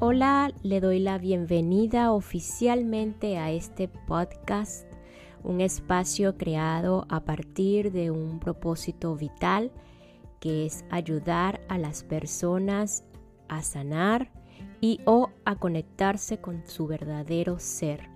[0.00, 4.86] Hola, le doy la bienvenida oficialmente a este podcast,
[5.42, 9.72] un espacio creado a partir de un propósito vital
[10.38, 13.02] que es ayudar a las personas
[13.48, 14.30] a sanar
[14.80, 18.08] y o a conectarse con su verdadero ser,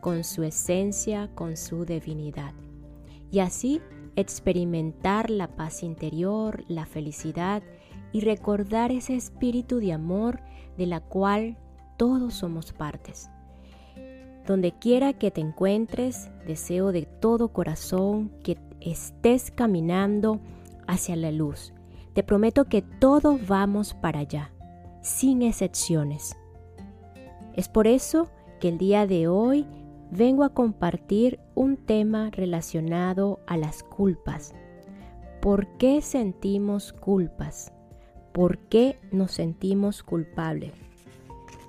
[0.00, 2.54] con su esencia, con su divinidad.
[3.30, 3.82] Y así
[4.16, 7.62] experimentar la paz interior, la felicidad
[8.10, 10.40] y recordar ese espíritu de amor
[10.76, 11.56] de la cual
[11.96, 13.30] todos somos partes.
[14.46, 20.40] Donde quiera que te encuentres, deseo de todo corazón que estés caminando
[20.86, 21.72] hacia la luz.
[22.14, 24.50] Te prometo que todos vamos para allá,
[25.02, 26.36] sin excepciones.
[27.54, 29.66] Es por eso que el día de hoy
[30.10, 34.54] vengo a compartir un tema relacionado a las culpas.
[35.40, 37.72] ¿Por qué sentimos culpas?
[38.32, 40.72] Por qué nos sentimos culpables.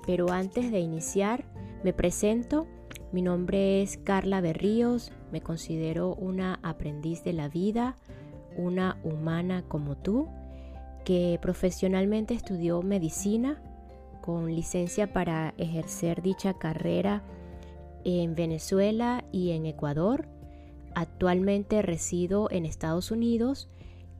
[0.06, 1.44] Pero antes de iniciar,
[1.84, 2.66] me presento.
[3.12, 7.96] Mi nombre es Carla Berríos, me considero una aprendiz de la vida,
[8.56, 10.28] una humana como tú,
[11.04, 13.60] que profesionalmente estudió medicina
[14.22, 17.22] con licencia para ejercer dicha carrera
[18.04, 20.26] en Venezuela y en Ecuador.
[20.94, 23.68] Actualmente resido en Estados Unidos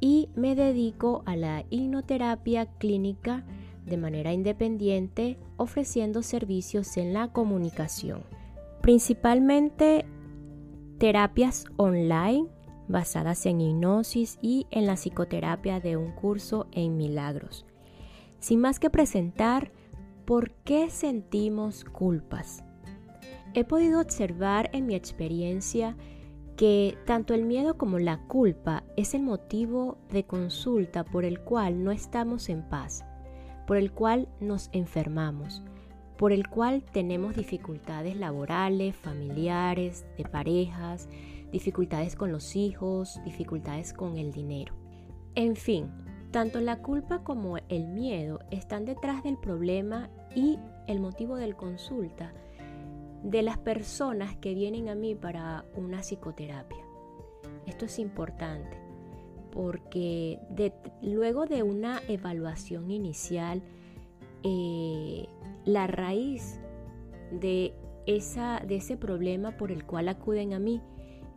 [0.02, 3.44] y me dedico a la hipnoterapia clínica
[3.86, 8.24] de manera independiente ofreciendo servicios en la comunicación,
[8.80, 10.04] principalmente
[10.98, 12.48] terapias online
[12.88, 17.64] basadas en hipnosis y en la psicoterapia de un curso en milagros.
[18.40, 19.70] Sin más que presentar,
[20.24, 22.64] ¿por qué sentimos culpas?
[23.54, 25.96] He podido observar en mi experiencia
[26.56, 31.82] que tanto el miedo como la culpa es el motivo de consulta por el cual
[31.82, 33.04] no estamos en paz,
[33.66, 35.62] por el cual nos enfermamos,
[36.16, 41.08] por el cual tenemos dificultades laborales, familiares, de parejas,
[41.50, 44.74] dificultades con los hijos, dificultades con el dinero.
[45.34, 45.90] En fin,
[46.30, 52.32] tanto la culpa como el miedo están detrás del problema y el motivo del consulta
[53.22, 56.84] de las personas que vienen a mí para una psicoterapia.
[57.66, 58.82] Esto es importante
[59.52, 60.38] porque
[61.02, 63.62] luego de una evaluación inicial,
[64.42, 65.26] eh,
[65.64, 66.58] la raíz
[67.30, 67.74] de,
[68.06, 70.80] esa, de ese problema por el cual acuden a mí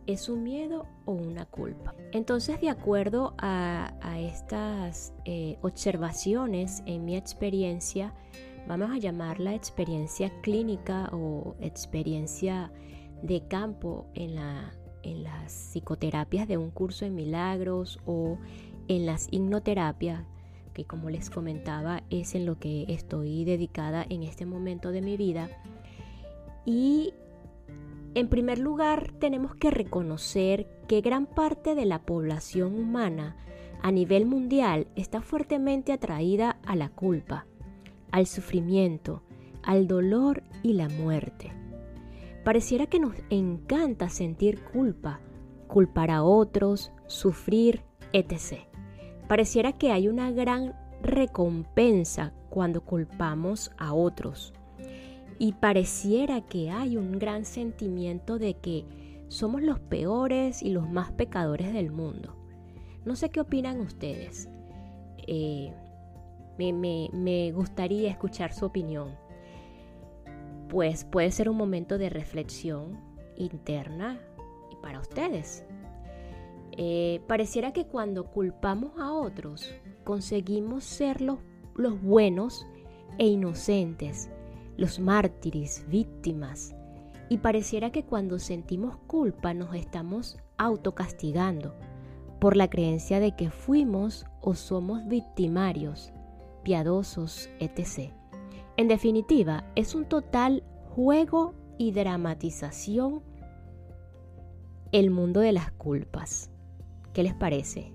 [0.06, 1.94] es un miedo o una culpa.
[2.12, 8.14] Entonces, de acuerdo a, estas eh, observaciones en mi experiencia,
[8.66, 12.72] vamos a llamarla experiencia clínica o experiencia
[13.22, 14.72] de campo en, la,
[15.02, 18.38] las psicoterapias de un curso en milagros o
[18.88, 20.24] en las hipnoterapias,
[20.74, 25.16] que como les comentaba es en lo que estoy dedicada en este momento de mi
[25.16, 25.48] vida.
[26.64, 27.14] Y
[28.14, 33.36] en primer lugar tenemos que reconocer que gran parte de la población humana
[33.82, 37.46] a nivel mundial está fuertemente atraída a la culpa
[38.16, 39.22] al sufrimiento,
[39.62, 41.52] al dolor y la muerte.
[42.44, 45.20] Pareciera que nos encanta sentir culpa,
[45.66, 47.82] culpar a otros, sufrir,
[48.14, 48.60] etc.
[49.28, 54.54] Pareciera que hay una gran recompensa cuando culpamos a otros.
[55.38, 58.86] Y pareciera que hay un gran sentimiento de que
[59.28, 62.34] somos los peores y los más pecadores del mundo.
[63.04, 64.48] No sé qué opinan ustedes.
[65.26, 65.74] Eh,
[66.58, 69.14] me, gustaría escuchar su opinión.
[70.68, 72.98] Pues puede ser un momento de reflexión
[73.36, 74.18] interna
[74.70, 75.64] y para ustedes.
[76.72, 79.72] Eh, pareciera que cuando culpamos a otros
[80.04, 81.38] conseguimos ser los,
[81.74, 82.66] los buenos
[83.18, 84.28] e inocentes,
[84.76, 86.74] los mártires, víctimas.
[87.28, 91.74] Y pareciera que cuando sentimos culpa nos estamos autocastigando
[92.40, 96.12] por la creencia de que fuimos o somos victimarios
[96.66, 98.10] piadosos, etc.
[98.76, 100.64] En definitiva, es un total
[100.96, 103.22] juego y dramatización
[104.90, 106.50] el mundo de las culpas.
[107.12, 107.92] ¿Qué les parece?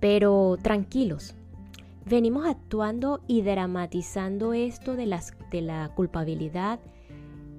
[0.00, 1.34] Pero tranquilos,
[2.06, 6.80] venimos actuando y dramatizando esto de, la culpabilidad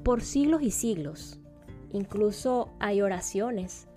[0.03, 1.39] por siglos y siglos.
[1.93, 3.87] Incluso hay oraciones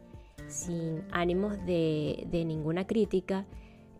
[0.47, 3.47] sin ánimos de ninguna crítica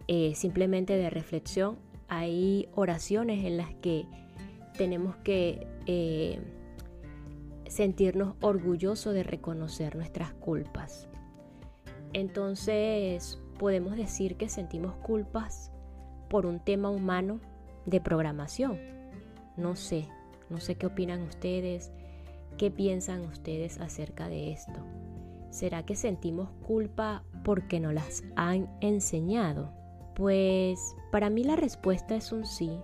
[0.09, 1.79] eh, simplemente de reflexión.
[2.09, 4.07] Hay oraciones en las que
[4.77, 6.41] tenemos que eh,
[7.67, 11.09] sentirnos orgullosos de reconocer nuestras culpas.
[12.15, 15.71] Entonces podemos decir que sentimos culpas
[16.31, 17.41] por un tema humano
[17.85, 18.79] de programación.
[19.57, 20.09] No sé,
[20.49, 21.93] no sé qué opinan ustedes,
[22.57, 24.81] qué piensan ustedes acerca de esto.
[25.51, 29.78] ¿Será que sentimos culpa porque no las han enseñado?
[30.19, 32.83] Pues para mí la respuesta es un sí,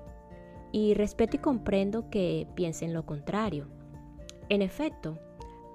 [0.71, 3.67] y respeto y comprendo que piensen lo contrario.
[4.49, 5.19] En efecto,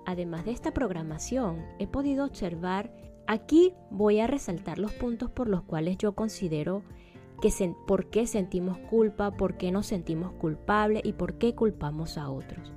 [0.06, 2.92] además de esta programación, he podido observar,
[3.28, 6.82] aquí voy a resaltar los puntos por los cuales yo considero
[7.42, 7.50] que
[7.88, 12.74] por qué sentimos culpa, por qué nos sentimos culpables y por qué culpamos a otros.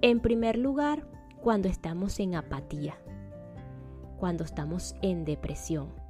[0.00, 1.06] En primer lugar,
[1.42, 2.98] cuando estamos en apatía,
[4.18, 6.07] cuando estamos en depresión.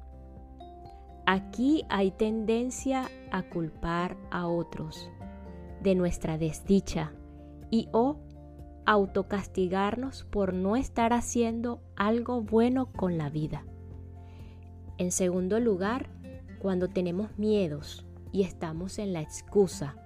[1.31, 5.11] Aquí hay tendencia a culpar a otros
[5.79, 7.11] de nuestra desdicha
[7.69, 8.17] y o
[8.87, 13.63] autocastigarnos por no estar haciendo algo bueno con la vida.
[14.97, 16.09] En segundo lugar,
[16.57, 19.97] cuando tenemos miedos y estamos en la excusa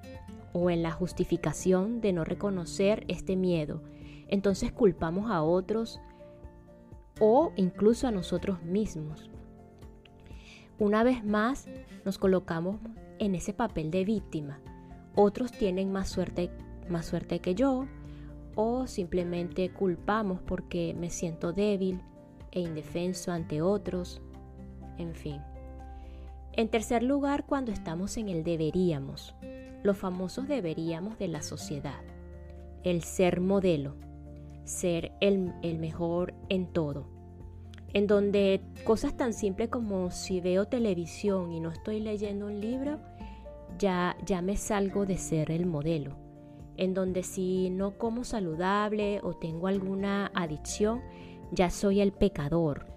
[0.51, 3.81] o en la justificación de no reconocer este miedo,
[4.27, 6.01] entonces culpamos a otros
[7.21, 9.29] o incluso a nosotros mismos.
[10.83, 11.65] Una vez más
[12.03, 12.75] nos colocamos
[13.17, 14.59] en ese papel de víctima.
[15.15, 16.49] Otros tienen más suerte,
[16.89, 17.87] más suerte que yo
[18.55, 22.01] o simplemente culpamos porque me siento débil
[22.51, 24.21] e indefenso ante otros.
[24.97, 25.41] En fin.
[26.51, 29.35] En tercer lugar, cuando estamos en el deberíamos,
[29.83, 32.01] los famosos deberíamos de la sociedad,
[32.83, 33.95] el ser modelo,
[34.65, 37.07] ser el, mejor en todo,
[37.93, 42.99] en donde cosas tan simples como si veo televisión y no estoy leyendo un libro,
[43.77, 46.15] ya, ya me salgo de ser el modelo,
[46.77, 51.01] en donde si no como saludable o tengo alguna adicción,
[51.51, 52.87] ya soy el pecador,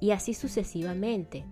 [0.00, 1.44] y así sucesivamente.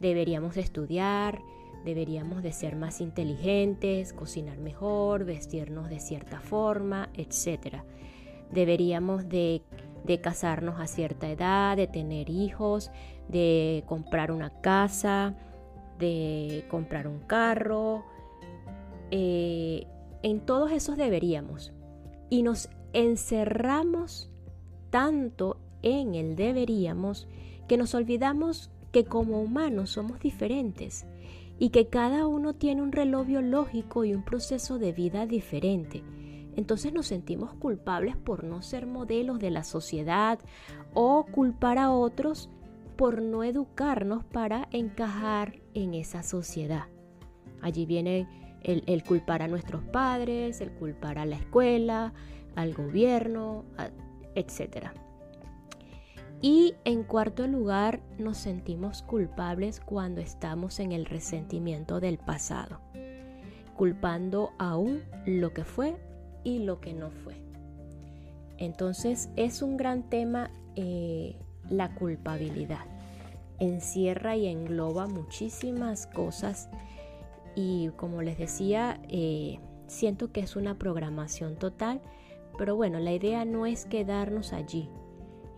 [0.00, 1.40] Deberíamos estudiar,
[1.84, 7.82] deberíamos de ser más inteligentes, cocinar mejor, vestirnos de cierta forma, etc.
[8.50, 9.62] Deberíamos de,
[10.20, 12.90] casarnos a cierta edad, de tener hijos,
[13.28, 15.34] de comprar una casa,
[15.98, 18.04] de comprar un carro.
[19.10, 19.86] Eh,
[20.22, 21.72] en todos esos deberíamos.
[22.30, 24.30] Y nos encerramos
[24.90, 27.28] tanto en el deberíamos
[27.68, 31.06] que nos olvidamos que como humanos somos diferentes
[31.58, 36.02] y que cada uno tiene un reloj biológico y un proceso de vida diferente.
[36.56, 40.38] Entonces nos sentimos culpables por no ser modelos de la sociedad
[40.94, 42.50] o culpar a otros
[42.96, 46.84] por no educarnos para encajar en esa sociedad.
[47.62, 48.28] Allí viene
[48.62, 52.12] el, culpar a nuestros padres, el culpar a la escuela,
[52.54, 53.64] al gobierno,
[54.34, 54.88] etc.
[56.40, 62.80] Y en cuarto lugar, nos sentimos culpables cuando estamos en el resentimiento del pasado,
[63.76, 65.96] culpando aún lo que fue
[66.44, 67.34] y lo que no fue.
[68.58, 71.36] Entonces es un gran tema eh,
[71.68, 72.84] la culpabilidad.
[73.58, 76.68] Encierra y engloba muchísimas cosas
[77.54, 82.00] y como les decía, eh, siento que es una programación total,
[82.58, 84.88] pero bueno, la idea no es quedarnos allí,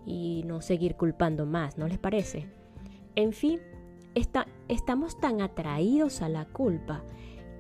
[0.06, 2.46] y no seguir culpando más, ¿no les parece?
[3.16, 3.60] En fin,
[4.68, 7.02] estamos tan atraídos a la culpa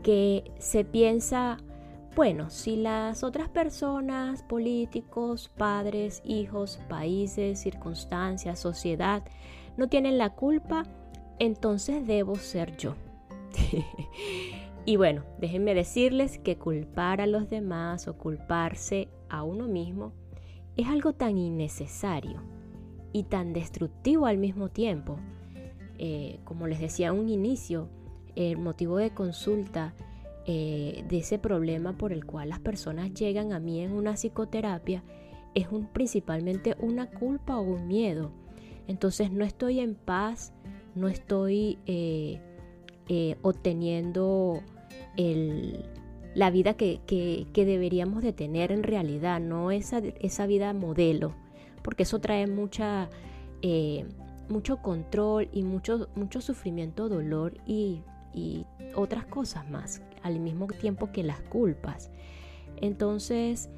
[0.02, 1.58] que se piensa,
[2.14, 9.24] bueno, si las otras personas, políticos, padres, hijos, países, circunstancias, sociedad,
[9.76, 10.84] no tienen la culpa,
[11.40, 12.94] entonces debo ser yo.
[14.84, 20.12] y bueno, déjenme decirles que culpar a los demás o culparse a uno mismo
[20.76, 22.40] es algo tan innecesario
[23.12, 25.18] y tan destructivo al mismo tiempo.
[25.98, 27.88] Eh, como les decía en un inicio,
[28.36, 29.94] el motivo de consulta
[30.46, 35.02] eh, de ese problema por el cual las personas llegan a mí en una psicoterapia
[35.54, 38.32] es un, principalmente una culpa o un miedo.
[38.86, 40.52] Entonces no estoy en paz,
[40.94, 42.40] no estoy eh,
[43.42, 44.60] obteniendo
[45.16, 45.84] el,
[46.34, 47.00] la vida que,
[47.54, 51.34] deberíamos de tener en realidad, no esa, esa vida modelo,
[51.82, 53.08] porque eso trae mucha,
[53.62, 54.04] eh,
[54.48, 61.12] mucho control y mucho, mucho sufrimiento, dolor y, y otras cosas más, al mismo tiempo
[61.12, 62.10] que las culpas.
[62.76, 63.68] Entonces,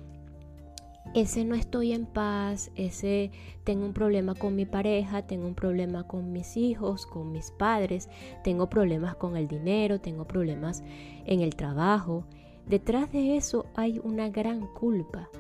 [1.15, 3.31] ese no estoy en paz, ese
[3.65, 8.09] tengo un problema con mi pareja, tengo un problema con mis hijos, con mis padres,
[8.43, 10.83] tengo problemas con el dinero, tengo problemas
[11.27, 12.25] en el trabajo,
[12.67, 15.31] Detrás de eso hay una gran culpa.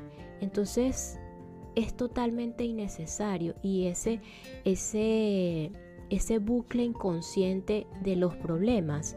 [0.40, 1.18] Entonces
[1.75, 4.21] es totalmente innecesario y ese,
[4.64, 5.73] ese,
[6.09, 9.16] ese bucle inconsciente de los problemas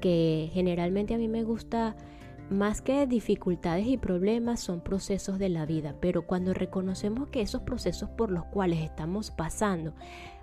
[0.00, 1.94] porque generalmente a mí me gusta
[2.48, 7.60] más que dificultades y problemas son procesos de la vida, pero cuando reconocemos que esos
[7.60, 9.92] procesos por los cuales estamos pasando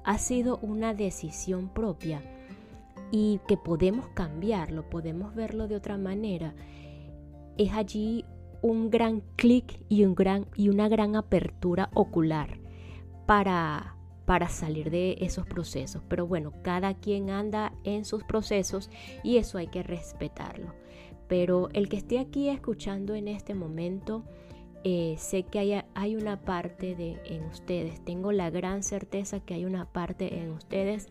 [0.04, 2.22] ha sido una decisión propia
[3.10, 6.54] y que podemos cambiarlo, podemos verlo de otra manera,
[7.58, 8.26] es allí
[8.62, 12.60] un gran clic y, un gran, y una gran apertura ocular
[13.26, 13.97] para,
[14.28, 16.04] para salir de esos procesos.
[16.10, 18.90] Pero bueno, cada quien anda en sus procesos
[19.24, 20.74] y eso hay que respetarlo.
[21.30, 24.26] Pero el que esté aquí escuchando en este momento,
[24.84, 29.54] eh, sé que hay, hay, una parte de, en ustedes, tengo la gran certeza que
[29.54, 31.08] hay una parte en ustedes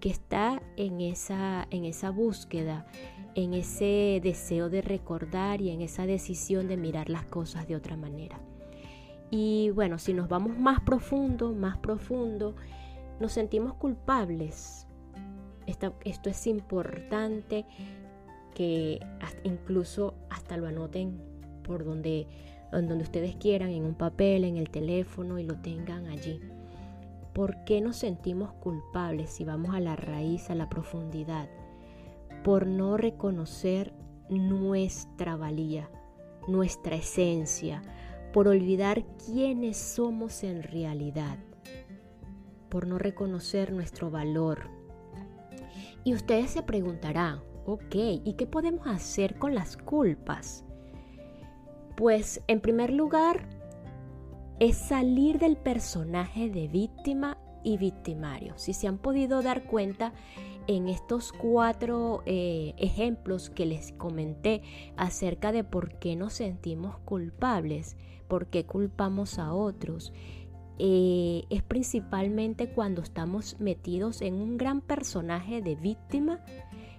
[0.00, 2.86] que está en esa, en esa búsqueda,
[3.34, 7.98] en ese deseo de recordar y en esa decisión de mirar las cosas de otra
[7.98, 8.40] manera.
[9.36, 12.54] Y bueno, si nos vamos más profundo, más profundo,
[13.18, 14.86] nos sentimos culpables.
[15.66, 17.66] Esto, es importante
[18.54, 19.00] que
[19.42, 21.20] incluso hasta lo anoten
[21.64, 22.28] por donde,
[22.70, 26.40] donde ustedes quieran, en un papel, en el teléfono y lo tengan allí.
[27.32, 31.48] ¿Por qué nos sentimos culpables si vamos a la raíz, a la profundidad?
[32.44, 33.92] Por no reconocer
[34.28, 35.90] nuestra valía,
[36.46, 37.82] nuestra esencia,
[38.34, 41.38] por olvidar quiénes somos en realidad,
[42.68, 44.68] por no reconocer nuestro valor.
[46.04, 50.64] Y ustedes se preguntarán, Ok, ¿y qué podemos hacer con las culpas?
[51.96, 53.48] Pues en primer lugar
[54.60, 58.52] es salir del personaje de víctima y victimario.
[58.56, 60.12] Si se han podido dar cuenta
[60.66, 64.62] en estos cuatro eh, ejemplos que les comenté
[64.96, 67.96] acerca de por qué nos sentimos culpables,
[68.28, 70.12] por qué culpamos a otros,
[70.78, 76.40] eh, es principalmente cuando estamos metidos en un gran personaje de víctima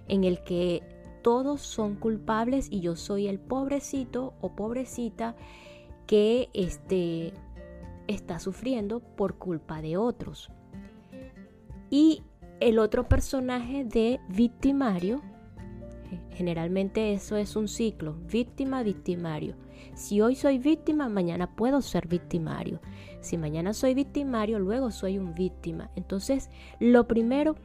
[0.08, 0.82] en el que
[1.22, 5.36] todos son culpables y yo soy el pobrecito o pobrecita
[6.06, 7.34] que este,
[8.06, 10.50] está sufriendo por culpa de otros.
[11.90, 12.22] Y
[12.60, 15.20] el otro personaje de victimario,
[16.30, 19.56] generalmente eso es un ciclo, víctima, victimario.
[19.94, 22.80] Si hoy soy víctima, mañana puedo ser victimario.
[23.20, 25.90] Si mañana soy victimario, luego soy un víctima.
[25.96, 27.56] Entonces, lo primero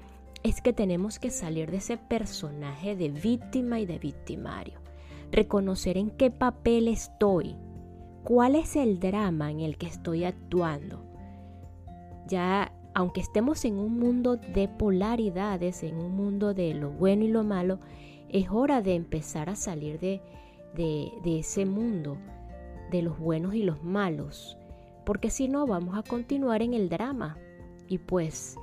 [0.43, 4.79] es que tenemos que salir de ese personaje de víctima y de victimario.
[5.31, 7.55] Reconocer en qué papel estoy,
[8.23, 11.05] cuál es el drama en el que estoy actuando.
[12.27, 17.27] Ya, aunque estemos en un mundo de polaridades, en un mundo de lo bueno y
[17.27, 17.79] lo malo,
[18.29, 20.21] es hora de empezar a salir de,
[20.75, 22.17] de, ese mundo,
[22.91, 24.57] de los buenos y los malos,
[25.05, 27.37] porque si no vamos a continuar en el drama.
[27.87, 28.55] Y pues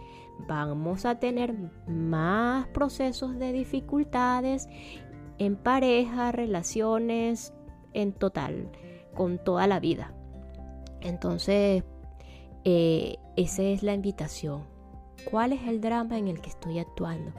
[0.46, 1.54] vamos a tener
[1.86, 4.68] más procesos de dificultades
[5.38, 7.52] en pareja, relaciones,
[7.92, 8.70] en total,
[9.14, 10.14] con toda la vida.
[11.00, 11.84] Entonces,
[12.64, 14.62] eh, esa es la invitación.
[15.30, 17.32] ¿Cuál es el drama en el que estoy actuando?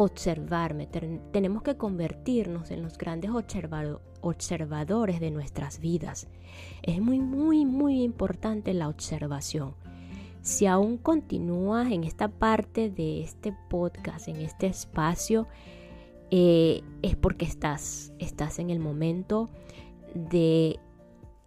[0.00, 0.86] Observarme.
[0.86, 3.32] tenemos que convertirnos en los grandes
[4.20, 6.28] observadores de nuestras vidas.
[6.84, 9.74] Es muy, muy, muy importante la observación.
[10.40, 15.48] Si aún continúas en esta parte de este podcast, en este espacio,
[16.30, 19.50] eh, es porque estás, estás en el momento
[20.14, 20.78] de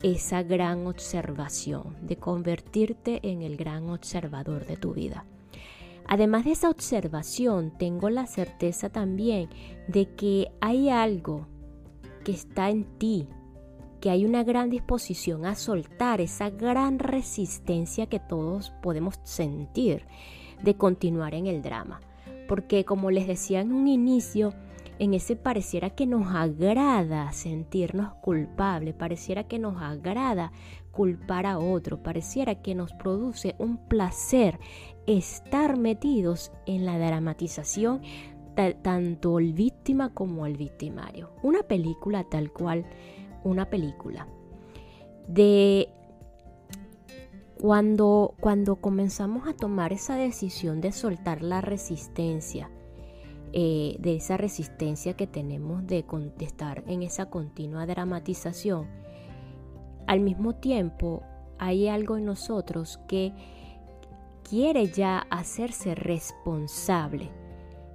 [0.04, 5.26] esa gran observación, de convertirte en el gran observador de tu vida.
[6.12, 9.48] Además de esa observación, tengo la certeza también
[9.88, 11.48] de que hay algo
[12.26, 13.30] que está en ti,
[14.02, 20.06] que hay una gran disposición a soltar esa gran resistencia que todos podemos sentir
[20.62, 22.02] de continuar en el drama.
[22.46, 24.54] Porque como les decía en un inicio,
[25.00, 30.52] en ese pareciera que nos agrada sentirnos culpables, pareciera que nos agrada
[30.92, 34.60] culpar a otro, pareciera que nos produce un placer
[35.08, 38.02] estar metidos en la dramatización
[38.84, 41.32] tanto el víctima como el victimario.
[41.42, 42.86] Una película tal cual
[43.44, 44.28] una película
[45.28, 45.90] de
[47.60, 52.70] cuando, cuando comenzamos a tomar esa decisión de soltar la resistencia,
[53.54, 58.88] eh, de esa resistencia que tenemos de contestar en esa continua dramatización,
[60.12, 61.24] al mismo tiempo
[61.58, 63.32] hay algo en nosotros que
[64.44, 67.32] quiere ya hacerse responsable.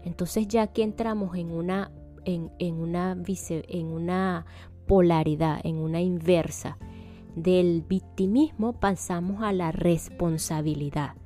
[0.03, 1.91] Entonces ya que entramos en una,
[2.25, 3.15] en, una,
[3.51, 4.47] en una
[4.87, 6.79] polaridad, en una inversa.
[7.35, 11.17] Del victimismo pasamos a la responsabilidad.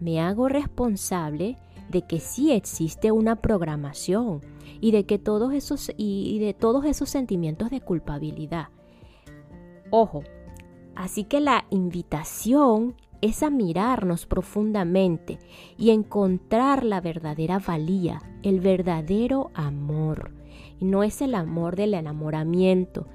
[0.00, 1.58] Me hago responsable
[1.90, 4.40] de que sí existe una programación
[4.80, 8.70] y de que todos esos y de todos esos sentimientos de culpabilidad.
[9.90, 10.22] Ojo,
[10.94, 15.38] así que la invitación es a mirarnos profundamente
[15.78, 20.32] y encontrar la verdadera valía, el verdadero amor.
[20.80, 23.06] No es el amor del enamoramiento,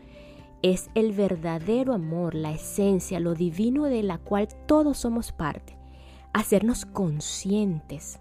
[0.61, 5.77] es el verdadero amor, la esencia, lo divino de la cual todos somos parte.
[6.33, 8.19] Hacernos conscientes.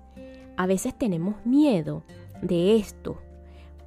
[0.57, 2.05] A veces tenemos miedo
[2.43, 3.19] de esto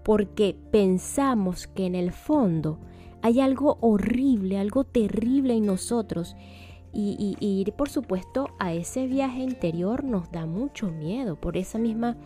[0.04, 2.80] porque pensamos que en el fondo
[3.22, 6.36] hay algo horrible, algo terrible en nosotros.
[6.94, 12.18] Y, ir, por supuesto, a ese viaje interior nos da mucho miedo por esa misma,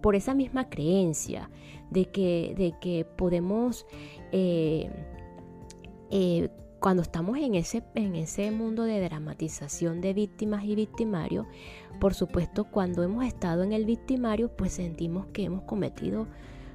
[0.00, 1.50] por esa misma creencia
[1.90, 3.84] de que, de que podemos
[4.30, 4.90] eh,
[6.10, 11.46] eh, cuando estamos en ese, en ese mundo de dramatización de víctimas y victimarios,
[12.00, 16.26] por supuesto cuando hemos estado en el victimario, pues sentimos que hemos cometido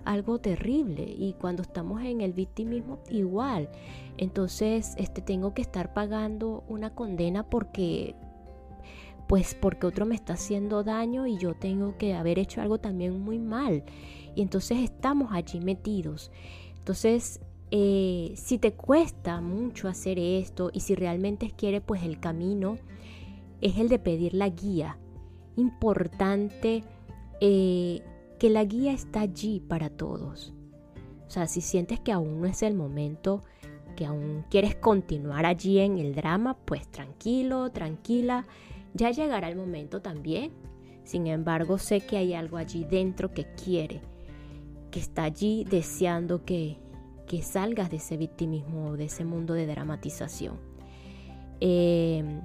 [0.08, 3.70] algo terrible y cuando estamos en el victimismo igual.
[4.18, 8.16] Entonces, este tengo que estar pagando una condena porque
[9.28, 13.20] pues porque otro me está haciendo daño y yo tengo que haber hecho algo también
[13.20, 13.84] muy mal.
[14.36, 16.32] Y entonces estamos allí metidos.
[16.80, 22.78] Entonces, eh, si te cuesta mucho hacer esto y si realmente quieres, pues el camino
[23.60, 24.98] es el de pedir la guía.
[25.58, 26.84] Importante
[27.42, 28.02] eh,
[28.40, 30.54] que la guía está allí para todos.
[31.28, 33.44] O sea, si sientes que aún no es el momento,
[33.96, 38.46] que aún quieres continuar allí en el drama, pues tranquilo, tranquila,
[38.94, 40.52] ya llegará el momento también.
[41.04, 44.02] Sin embargo, sé que hay algo allí dentro que quiere,
[44.92, 46.78] que está allí deseando que,
[47.28, 50.60] que salgas de ese victimismo, de ese mundo de dramatización.
[51.60, 52.42] Em,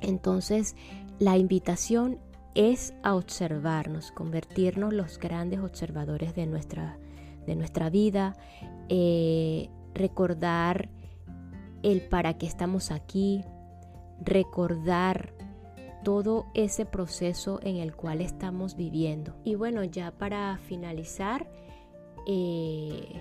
[0.00, 0.74] entonces,
[1.18, 2.18] la invitación
[2.56, 6.98] es a observarnos, convertirnos los grandes observadores de nuestra,
[7.46, 8.34] de nuestra vida,
[8.88, 10.88] eh, recordar
[11.82, 13.44] el para qué estamos aquí,
[14.24, 15.34] recordar
[16.02, 19.36] todo ese proceso en el cual estamos viviendo.
[19.44, 21.46] Y bueno, ya para finalizar,
[22.26, 23.20] eh,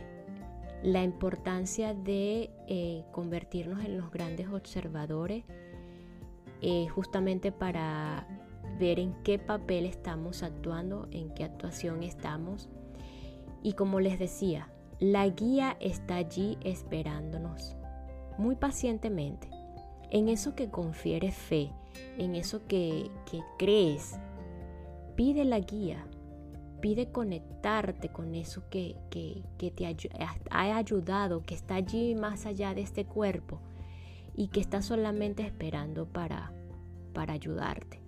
[0.81, 5.43] la importancia de eh, convertirnos en los grandes observadores,
[6.95, 8.25] justamente para
[8.77, 12.69] ver en qué papel estamos actuando, en qué actuación estamos.
[13.63, 17.75] Y como les decía, la guía está allí esperándonos
[18.37, 19.49] muy pacientemente.
[20.11, 21.71] En eso que confieres fe,
[22.17, 24.19] en eso que, que crees,
[25.15, 26.05] pide la guía,
[26.85, 28.95] pide conectarte con eso que,
[29.57, 29.85] te
[30.51, 33.59] ha ayudado, que está allí más allá de este cuerpo
[34.35, 36.51] y que está solamente esperando para,
[37.13, 38.04] para ayudarte.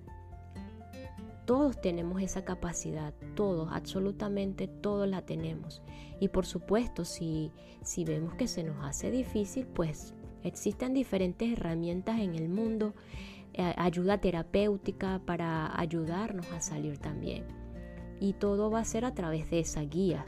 [1.47, 5.81] Todos tenemos esa capacidad, todos, absolutamente todos la tenemos.
[6.19, 12.19] Y por supuesto, si, si vemos que se nos hace difícil, pues existen diferentes herramientas
[12.19, 12.93] en el mundo,
[13.55, 17.45] eh, ayuda terapéutica para ayudarnos a salir también
[18.19, 20.25] y todo va a ser a través de esa guía.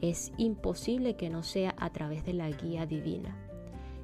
[0.00, 3.36] Es imposible que no sea a través de la guía divina.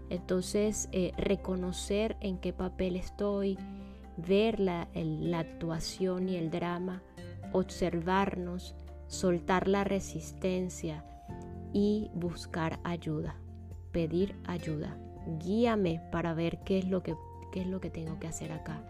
[0.08, 3.58] Entonces, eh, reconocer en qué papel estoy,
[4.26, 7.02] ver la, la actuación y el drama,
[7.52, 8.74] observarnos,
[9.06, 11.04] soltar la resistencia
[11.72, 13.36] y buscar ayuda,
[13.92, 14.96] pedir ayuda.
[15.38, 17.14] Guíame para ver qué es lo que,
[17.52, 18.82] qué es lo que tengo que hacer acá.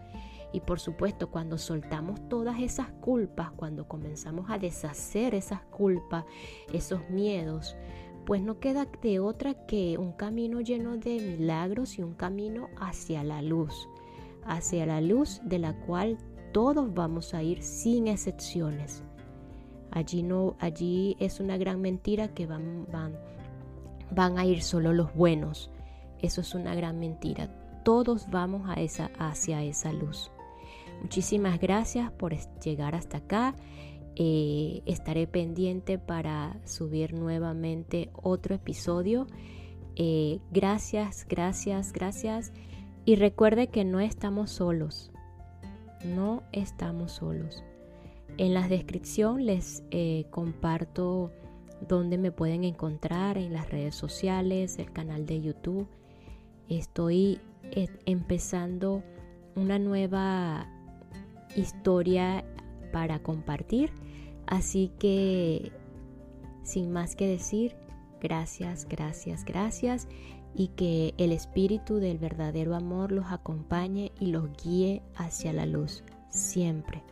[0.53, 6.25] Y por supuesto, cuando soltamos todas esas culpas, cuando comenzamos a deshacer esas culpas,
[6.73, 7.75] esos miedos,
[8.25, 13.23] pues no queda de otra que un camino lleno de milagros y un camino hacia
[13.23, 13.87] la luz,
[14.45, 16.17] hacia la luz de la cual
[16.51, 19.03] todos vamos a ir sin excepciones.
[19.91, 23.13] Allí no, allí es una gran mentira que van, van,
[24.09, 25.69] van a ir solo los buenos.
[26.19, 27.49] Eso es una gran mentira.
[27.83, 30.31] Todos vamos a esa, hacia esa luz.
[31.01, 33.55] Muchísimas gracias por llegar hasta acá.
[34.15, 39.25] Eh, estaré pendiente para subir nuevamente otro episodio.
[39.95, 42.53] Eh, gracias, gracias, gracias.
[43.05, 45.11] Y recuerde que no estamos solos.
[46.05, 47.63] No estamos solos.
[48.37, 51.31] En la descripción les eh, comparto
[51.87, 55.87] dónde me pueden encontrar en las redes sociales, el canal de YouTube.
[56.69, 57.39] Estoy
[58.05, 59.03] empezando
[59.55, 60.67] una nueva
[61.55, 62.45] historia
[62.91, 63.91] para compartir.
[64.45, 65.71] Así que,
[66.63, 67.75] sin más que decir,
[68.21, 70.07] gracias, gracias, gracias
[70.55, 76.03] y que el espíritu del verdadero amor los acompañe y los guíe hacia la luz
[76.29, 77.03] siempre.